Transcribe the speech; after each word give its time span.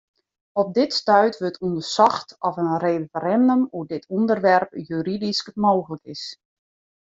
Op 0.61 0.69
dit 0.77 0.93
stuit 0.99 1.35
wurdt 1.41 1.63
ûndersocht 1.67 2.29
oft 2.47 2.57
in 2.63 2.77
referindum 2.87 3.61
oer 3.75 3.87
dit 3.93 4.03
ûnderwerp 4.17 4.69
juridysk 4.89 5.45
mooglik 5.63 6.03
is. 6.15 6.23